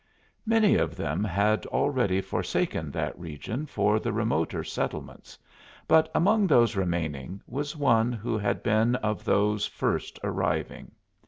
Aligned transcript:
Many 0.47 0.77
of 0.77 0.95
them 0.95 1.23
had 1.23 1.67
already 1.67 2.21
forsaken 2.21 2.89
that 2.89 3.19
region 3.19 3.67
for 3.67 3.99
the 3.99 4.11
remoter 4.11 4.63
settlements, 4.63 5.37
but 5.87 6.09
among 6.15 6.47
those 6.47 6.75
remaining 6.75 7.39
was 7.45 7.77
one 7.77 8.11
who 8.11 8.35
had 8.39 8.63
been 8.63 8.95
of 8.95 9.23
those 9.23 9.67
first 9.67 10.17
arriving. 10.23 10.93